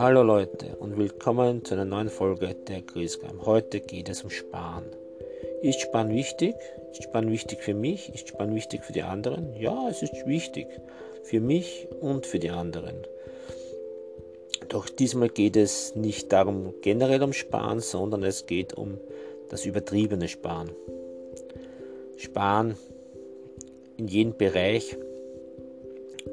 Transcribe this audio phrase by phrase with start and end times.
[0.00, 3.44] Hallo Leute und willkommen zu einer neuen Folge der Grießgram.
[3.44, 4.86] Heute geht es um Sparen.
[5.60, 6.54] Ist Sparen wichtig?
[6.92, 8.08] Ist Sparen wichtig für mich?
[8.14, 9.52] Ist Sparen wichtig für die anderen?
[9.60, 10.68] Ja, es ist wichtig
[11.22, 12.94] für mich und für die anderen.
[14.70, 18.96] Doch diesmal geht es nicht darum generell um Sparen, sondern es geht um
[19.50, 20.70] das übertriebene Sparen.
[22.16, 22.74] Sparen
[23.98, 24.96] in jedem Bereich.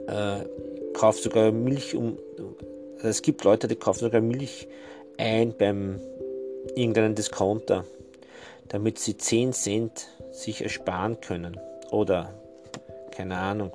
[0.07, 0.45] Äh,
[0.93, 2.17] kauft sogar Milch um.
[3.03, 4.67] Es gibt Leute, die kaufen sogar Milch
[5.17, 5.99] ein beim
[6.75, 7.85] irgendeinem Discounter,
[8.69, 11.59] damit sie 10 Cent sich ersparen können.
[11.91, 12.33] Oder
[13.11, 13.71] keine Ahnung.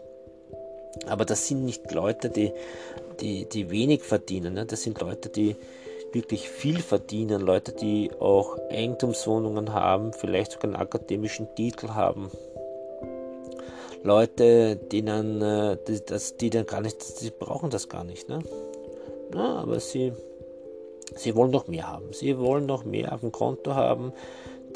[1.06, 2.52] Aber das sind nicht Leute, die,
[3.20, 4.54] die, die wenig verdienen.
[4.54, 4.66] Ne?
[4.66, 5.56] Das sind Leute, die
[6.12, 7.40] wirklich viel verdienen.
[7.40, 12.30] Leute, die auch Eigentumswohnungen haben, vielleicht sogar einen akademischen Titel haben.
[14.02, 18.40] Leute, denen, äh, die, das, die dann gar nicht, die brauchen das gar nicht, ne?
[19.35, 20.13] Ja, aber sie,
[21.16, 22.13] sie wollen noch mehr haben.
[22.13, 24.13] Sie wollen noch mehr auf dem Konto haben,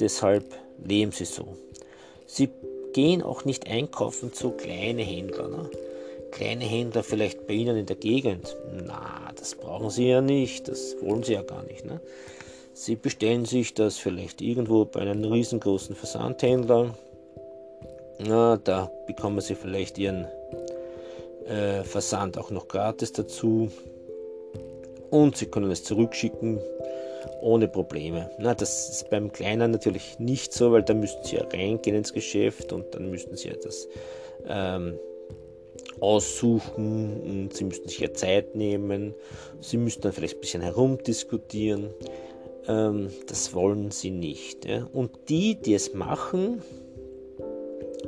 [0.01, 0.45] deshalb
[0.85, 1.47] leben sie so.
[2.27, 2.49] Sie
[2.93, 5.51] gehen auch nicht einkaufen zu kleinen Händlern.
[5.51, 5.71] Ne?
[6.33, 8.57] Kleine Händler vielleicht bei Ihnen in der Gegend.
[8.85, 11.85] Na, das brauchen Sie ja nicht, das wollen Sie ja gar nicht.
[11.85, 12.01] Ne?
[12.75, 16.95] Sie bestellen sich das vielleicht irgendwo bei einem riesengroßen Versandhändler
[18.19, 20.27] na, da bekommen Sie vielleicht Ihren
[21.47, 23.71] äh, Versand auch noch gratis dazu.
[25.11, 26.61] Und Sie können es zurückschicken
[27.41, 28.31] ohne Probleme.
[28.39, 32.13] Na, das ist beim Kleinen natürlich nicht so, weil da müssten Sie ja reingehen ins
[32.13, 33.89] Geschäft und dann müssten Sie etwas
[34.47, 34.99] ähm,
[36.01, 39.15] aussuchen und Sie müssten sich ja Zeit nehmen.
[39.61, 41.91] Sie müssten dann vielleicht ein bisschen herumdiskutieren.
[42.69, 44.65] Ähm, das wollen Sie nicht.
[44.65, 44.89] Ja?
[44.93, 46.63] Und die, die es machen,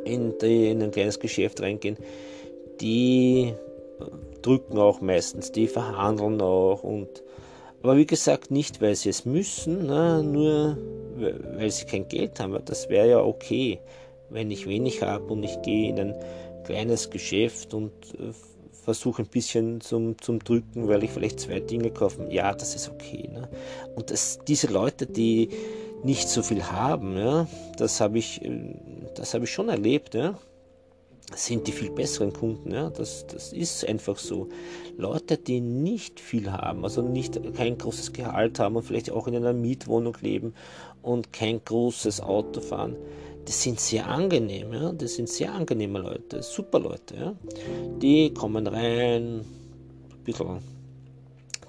[0.04, 1.96] in, die, in ein kleines Geschäft reingehen,
[2.80, 3.54] die
[4.42, 7.22] drücken auch meistens, die verhandeln auch und
[7.82, 10.78] aber wie gesagt, nicht weil sie es müssen, na, ne, nur
[11.56, 12.58] weil sie kein Geld haben.
[12.64, 13.80] Das wäre ja okay,
[14.30, 16.14] wenn ich wenig habe und ich gehe in ein
[16.64, 18.32] kleines Geschäft und äh,
[18.72, 22.26] versuche ein bisschen zum, zum Drücken, weil ich vielleicht zwei Dinge kaufe.
[22.30, 23.28] Ja, das ist okay.
[23.32, 23.48] Ne?
[23.94, 25.50] Und das, diese Leute, die
[26.04, 28.74] nicht so viel haben, ja, das habe ich, äh,
[29.32, 30.38] habe ich schon erlebt, ja,
[31.34, 34.48] sind die viel besseren Kunden, ja, das, das ist einfach so.
[34.96, 39.36] Leute, die nicht viel haben, also nicht kein großes Gehalt haben und vielleicht auch in
[39.36, 40.54] einer Mietwohnung leben
[41.02, 42.96] und kein großes Auto fahren,
[43.44, 47.34] das sind sehr angenehm, ja, das sind sehr angenehme Leute, super Leute, ja.
[48.00, 50.58] Die kommen rein, ein bisschen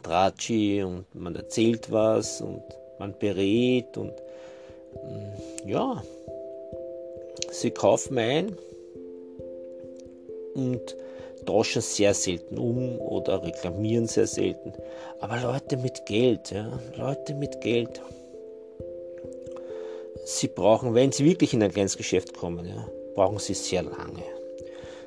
[0.04, 2.64] Tratschi und man erzählt was und
[2.98, 4.14] man berät und
[4.94, 6.02] mm, ja,
[7.52, 8.56] sie kaufen ein
[10.56, 10.96] und
[11.46, 14.74] tauschen sehr selten um oder reklamieren sehr selten.
[15.20, 18.02] Aber Leute mit Geld, ja, Leute mit Geld,
[20.26, 24.24] sie brauchen, wenn sie wirklich in ein kleines Geschäft kommen, ja, brauchen sie sehr lange.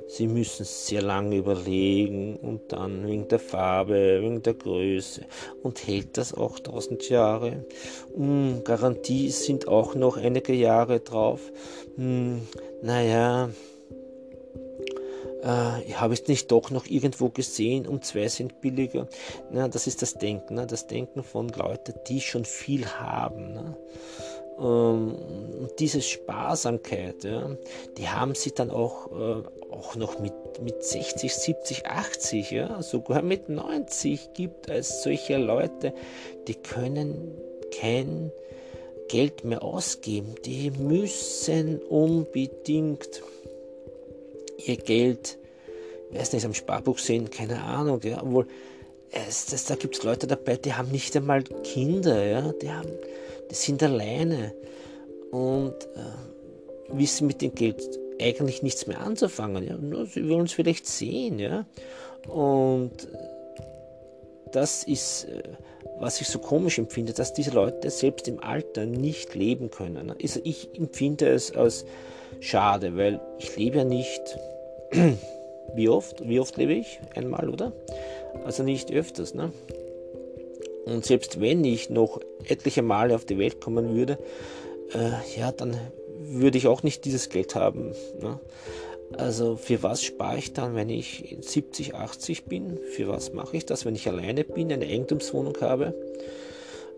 [0.08, 5.22] Sie müssen sehr lange überlegen und dann wegen der Farbe, wegen der Größe.
[5.62, 7.64] Und hält das auch tausend Jahre?
[8.14, 11.40] Hm, Garantie sind auch noch einige Jahre drauf.
[11.96, 12.42] Hm,
[12.82, 13.48] naja,
[15.42, 19.08] äh, habe ich es nicht doch noch irgendwo gesehen und zwei sind billiger.
[19.50, 20.66] Na, das ist das Denken, ne?
[20.66, 23.52] das Denken von Leuten, die schon viel haben.
[23.52, 23.76] Ne?
[24.60, 25.16] Ähm,
[25.78, 27.50] diese Sparsamkeit, ja,
[27.98, 29.42] die haben sie dann auch, äh,
[29.72, 35.94] auch noch mit, mit 60, 70, 80, ja, sogar mit 90 gibt es solche Leute,
[36.46, 37.36] die können
[37.80, 38.30] kein
[39.08, 40.36] Geld mehr ausgeben.
[40.44, 43.22] Die müssen unbedingt
[44.68, 45.38] ihr Geld,
[46.10, 48.46] ich weiß nicht, am Sparbuch sehen, keine Ahnung, ja, obwohl
[49.10, 52.88] es, das, da gibt es Leute dabei, die haben nicht einmal Kinder, ja, die haben
[53.52, 54.54] die sind alleine
[55.30, 57.82] und äh, wissen mit dem Geld
[58.18, 59.68] eigentlich nichts mehr anzufangen.
[59.68, 59.76] Ja?
[59.76, 61.38] Nur, sie wollen es vielleicht sehen.
[61.38, 61.66] Ja?
[62.28, 63.08] Und
[64.52, 65.42] das ist, äh,
[65.98, 70.10] was ich so komisch empfinde, dass diese Leute selbst im Alter nicht leben können.
[70.10, 71.84] Also ich empfinde es als
[72.40, 74.22] schade, weil ich lebe ja nicht.
[75.74, 76.26] Wie oft?
[76.28, 77.00] Wie oft lebe ich?
[77.14, 77.72] Einmal, oder?
[78.44, 79.34] Also nicht öfters.
[79.34, 79.52] Ne?
[80.84, 84.18] Und selbst wenn ich noch etliche Male auf die Welt kommen würde,
[84.94, 85.76] äh, ja, dann
[86.18, 87.92] würde ich auch nicht dieses Geld haben.
[88.20, 88.38] Ne?
[89.16, 92.78] Also für was spare ich dann, wenn ich 70, 80 bin?
[92.94, 95.94] Für was mache ich das, wenn ich alleine bin, eine Eigentumswohnung habe?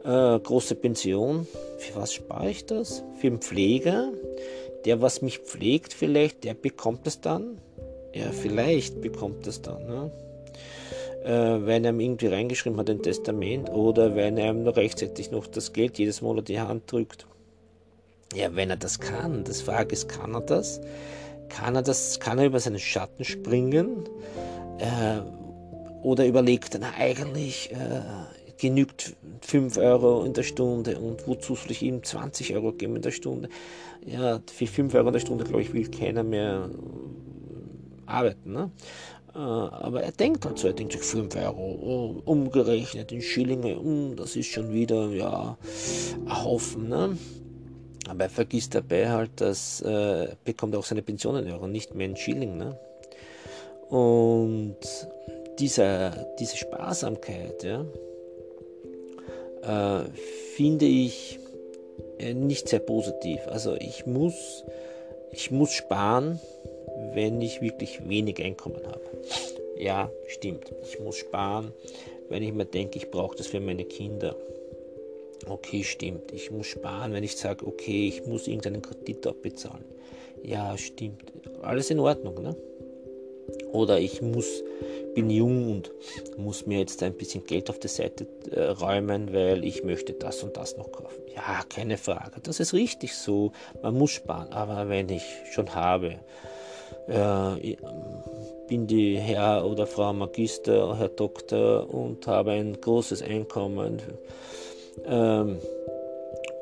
[0.05, 1.47] Äh, große Pension,
[1.79, 3.03] für was spare ich das?
[3.21, 4.13] Für einen Pfleger,
[4.85, 7.59] der was mich pflegt vielleicht, der bekommt es dann.
[8.15, 9.87] Ja, vielleicht bekommt es dann.
[9.87, 10.11] Ne?
[11.25, 15.31] äh, wenn er ihm irgendwie reingeschrieben hat, ein Testament, oder wenn er ihm noch rechtzeitig
[15.31, 17.27] noch das Geld jedes Monat die Hand drückt.
[18.35, 20.81] Ja, wenn er das kann, das Frage ist, kann er das?
[21.49, 24.09] Kann er das, kann er über seinen Schatten springen?
[24.79, 25.21] Äh,
[26.03, 28.03] oder überlegt er, na eigentlich äh,
[28.59, 33.03] genügt 5 Euro in der Stunde und wozu soll ich ihm 20 Euro geben in
[33.03, 33.49] der Stunde?
[34.05, 36.69] Ja, für 5 Euro in der Stunde, glaube ich, will keiner mehr
[38.07, 38.53] arbeiten.
[38.53, 38.71] Ne?
[39.35, 43.79] Äh, aber er denkt halt so, er denkt sich 5 Euro oh, umgerechnet in Schillinge,
[43.79, 45.57] um, das ist schon wieder ja,
[46.27, 46.89] ein Haufen.
[46.89, 47.19] Ne?
[48.09, 52.07] Aber er vergisst dabei halt, dass äh, bekommt auch seine Pension in Euro, nicht mehr
[52.07, 52.59] in Schilling.
[52.59, 52.79] Ne?
[53.89, 54.77] Und
[55.59, 57.85] diese, diese Sparsamkeit, ja,
[59.63, 60.05] äh,
[60.57, 61.39] finde ich
[62.19, 63.41] äh, nicht sehr positiv.
[63.49, 64.65] Also ich muss,
[65.33, 66.41] ich muss sparen,
[67.13, 69.01] wenn ich wirklich wenig Einkommen habe.
[69.77, 70.73] Ja, stimmt.
[70.83, 71.73] Ich muss sparen,
[72.29, 74.37] wenn ich mir denke, ich brauche das für meine Kinder.
[75.47, 76.33] Okay, stimmt.
[76.33, 79.85] Ich muss sparen, wenn ich sage, okay, ich muss irgendeinen Kredit abbezahlen.
[80.43, 81.33] Ja, stimmt.
[81.63, 82.57] Alles in Ordnung, ne?
[83.73, 84.63] Oder ich muss,
[85.15, 85.91] bin jung und
[86.39, 90.43] muss mir jetzt ein bisschen Geld auf die Seite äh, räumen, weil ich möchte das
[90.43, 91.23] und das noch kaufen.
[91.35, 92.41] Ja, keine Frage.
[92.43, 93.53] Das ist richtig so.
[93.83, 94.53] Man muss sparen.
[94.53, 96.21] Aber wenn ich schon habe,
[97.09, 97.77] äh,
[98.69, 104.01] bin die Herr oder Frau Magister, Herr Doktor und habe ein großes Einkommen.
[105.05, 105.59] Ähm,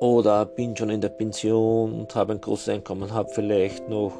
[0.00, 4.12] oder bin schon in der Pension und habe ein großes Einkommen, habe vielleicht noch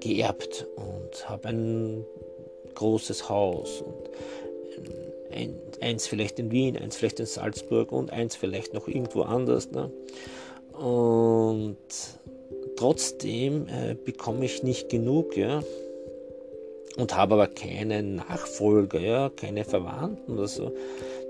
[0.00, 2.04] geerbt und habe ein
[2.74, 4.10] großes Haus und
[5.34, 9.70] ein, eins vielleicht in Wien, eins vielleicht in Salzburg und eins vielleicht noch irgendwo anders.
[9.72, 9.90] Ne?
[10.72, 11.76] Und
[12.76, 15.62] trotzdem äh, bekomme ich nicht genug, ja,
[16.96, 20.72] und habe aber keinen Nachfolger, ja, keine Verwandten oder so,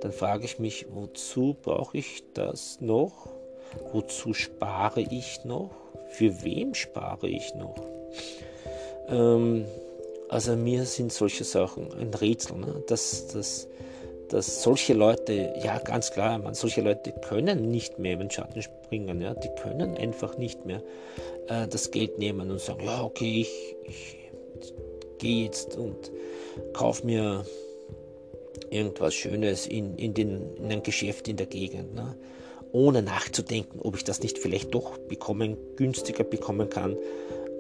[0.00, 3.28] dann frage ich mich, wozu brauche ich das noch?
[3.92, 5.70] Wozu spare ich noch?
[6.10, 7.74] Für wem spare ich noch?
[9.08, 9.64] Ähm,
[10.28, 12.82] also mir sind solche Sachen ein Rätsel, ne?
[12.86, 13.68] dass, dass,
[14.28, 18.62] dass solche Leute, ja ganz klar, man, solche Leute können nicht mehr über den Schatten
[18.62, 19.34] springen, ja?
[19.34, 20.82] die können einfach nicht mehr
[21.48, 24.74] äh, das Geld nehmen und sagen, ja okay, ich, ich
[25.18, 26.10] gehe jetzt und
[26.72, 27.44] kaufe mir
[28.70, 31.94] irgendwas Schönes in, in, den, in ein Geschäft in der Gegend.
[31.94, 32.16] Ne?
[32.72, 36.96] ohne nachzudenken, ob ich das nicht vielleicht doch bekommen, günstiger bekommen kann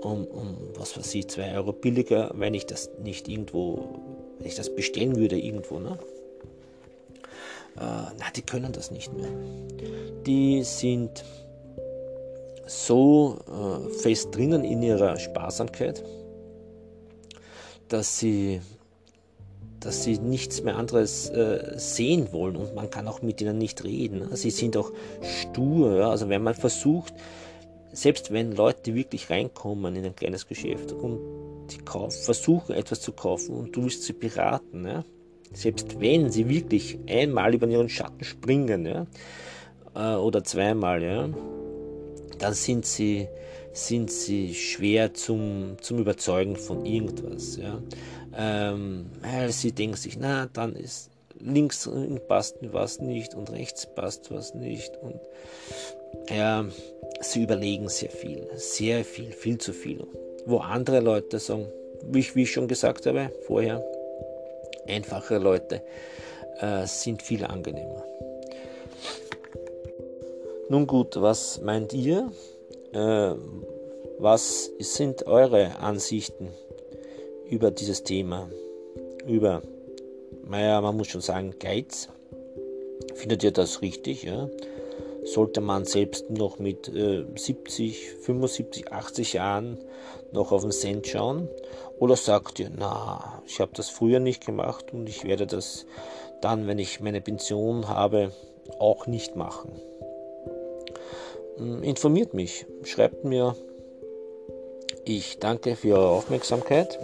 [0.06, 4.00] um, um was weiß ich, 2 Euro billiger, wenn ich das nicht irgendwo,
[4.38, 5.78] wenn ich das bestellen würde irgendwo.
[5.78, 5.98] Ne?
[7.78, 7.80] Äh,
[8.18, 9.30] na, die können das nicht mehr.
[10.26, 11.24] Die sind
[12.66, 16.02] so äh, fest drinnen in ihrer Sparsamkeit,
[17.88, 18.60] dass sie,
[19.80, 23.84] dass sie nichts mehr anderes äh, sehen wollen und man kann auch mit ihnen nicht
[23.84, 24.34] reden.
[24.34, 24.90] Sie sind auch
[25.22, 25.98] stur.
[25.98, 26.10] Ja?
[26.10, 27.14] Also wenn man versucht,
[27.92, 31.20] selbst wenn Leute wirklich reinkommen in ein kleines Geschäft und
[31.70, 35.04] die versuchen etwas zu kaufen und du willst sie beraten, ja?
[35.52, 39.06] Selbst wenn sie wirklich einmal über ihren Schatten springen ja?
[39.94, 41.28] Äh, oder zweimal, ja?
[42.38, 43.28] dann sind sie,
[43.72, 47.56] sind sie schwer zum, zum Überzeugen von irgendwas.
[47.56, 47.80] Ja?
[48.36, 51.88] Ähm, weil sie denken sich, na, dann ist links
[52.28, 55.20] passt was nicht und rechts passt was nicht und
[56.30, 56.64] ja,
[57.20, 60.06] sie überlegen sehr viel, sehr viel, viel zu viel.
[60.46, 61.66] Wo andere Leute sagen,
[62.10, 63.84] wie ich, wie ich schon gesagt habe vorher,
[64.88, 65.82] einfache Leute
[66.60, 68.04] äh, sind viel angenehmer.
[70.68, 72.30] Nun gut, was meint ihr?
[72.92, 73.34] Äh,
[74.18, 76.48] was sind eure Ansichten
[77.48, 78.48] über dieses Thema?
[79.26, 79.62] Über,
[80.48, 82.08] naja, man muss schon sagen, Geiz.
[83.14, 84.22] Findet ihr das richtig?
[84.24, 84.48] Ja?
[85.26, 89.78] Sollte man selbst noch mit äh, 70, 75, 80 Jahren
[90.32, 91.48] noch auf den Cent schauen?
[91.98, 95.86] Oder sagt ihr, na, ich habe das früher nicht gemacht und ich werde das
[96.40, 98.32] dann, wenn ich meine Pension habe,
[98.78, 99.80] auch nicht machen?
[101.56, 103.56] Hm, informiert mich, schreibt mir.
[105.04, 106.98] Ich danke für eure Aufmerksamkeit.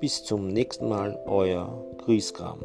[0.00, 2.60] Bis zum nächsten Mal, euer Griesgram.